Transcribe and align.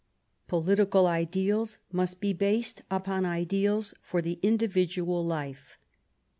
Political 0.47 1.05
ideals 1.05 1.77
must 1.91 2.19
be 2.19 2.33
based 2.33 2.81
upon 2.89 3.23
ideals 3.23 3.93
for 4.01 4.19
the 4.19 4.39
individual 4.41 5.23
life. 5.23 5.77